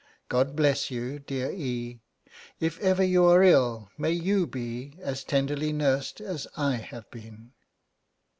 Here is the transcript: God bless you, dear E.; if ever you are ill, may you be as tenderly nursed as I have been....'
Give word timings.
God 0.29 0.55
bless 0.55 0.89
you, 0.89 1.19
dear 1.19 1.51
E.; 1.51 1.99
if 2.59 2.79
ever 2.79 3.03
you 3.03 3.25
are 3.25 3.43
ill, 3.43 3.91
may 3.99 4.09
you 4.09 4.47
be 4.47 4.95
as 4.99 5.23
tenderly 5.23 5.71
nursed 5.71 6.19
as 6.19 6.47
I 6.57 6.77
have 6.77 7.11
been....' 7.11 7.51